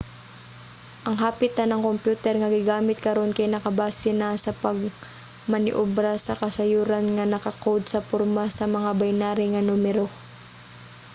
[1.07, 7.25] ang hapit tanang kompyuter nga gigamit karon kay nakabase na sa pagmaniobra sa kasayuran nga
[7.33, 10.05] naka-code sa porma sa mga binary nga numero